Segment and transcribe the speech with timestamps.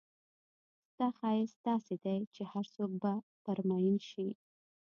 [0.89, 3.13] ستا ښایست داسې دی چې هرڅوک به
[3.43, 4.29] پر مئین شي.